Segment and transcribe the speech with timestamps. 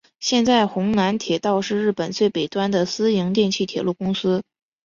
[0.19, 4.41] 现在弘南铁道是日本最北端的私营电气铁路公司。